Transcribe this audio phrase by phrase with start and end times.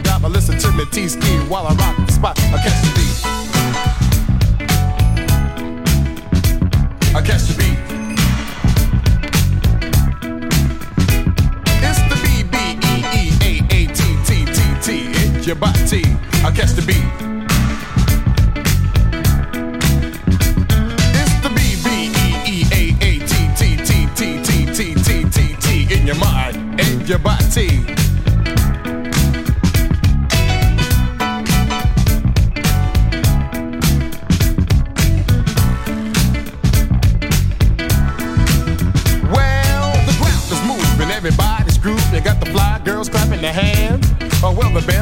[0.00, 0.24] Hop, a.
[0.24, 2.38] I listen to me T-ski while I rock the spot.
[2.38, 3.26] I catch the beat.
[7.14, 7.78] I catch the beat.
[11.82, 14.86] It's the B B E E A A T T T T.
[15.36, 16.04] It's your body.
[16.44, 17.04] I catch the beat.
[21.20, 25.24] It's the B B E E A A T T T T T T T
[25.24, 28.01] T T in your mind and your body.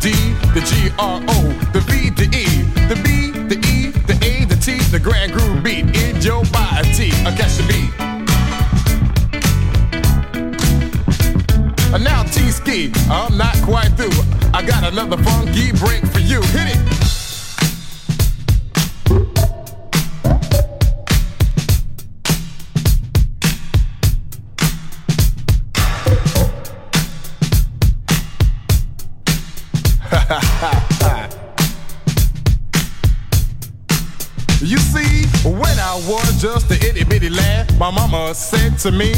[0.00, 0.12] D,
[0.54, 4.56] the G R O, the V, the E, the B, the E, the A, the
[4.56, 7.10] T, the grand groove beat in your body.
[7.24, 7.92] I catch the beat.
[11.94, 14.22] And now T Ski, I'm not quite through.
[14.52, 16.40] I got another funky break for you.
[16.42, 16.85] Hit it.
[36.16, 39.12] Was just a itty bitty lad, my mama said to me,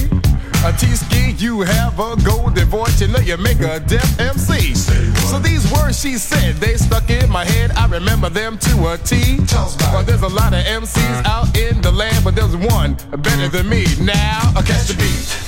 [0.65, 4.75] a T-ski, you have a golden voice, you know you make a def MC.
[4.75, 8.99] So these words she said, they stuck in my head, I remember them to a
[8.99, 9.39] T.
[9.93, 13.69] Well, there's a lot of MCs out in the land, but there's one better than
[13.69, 13.87] me.
[14.01, 15.48] Now, I catch the beat.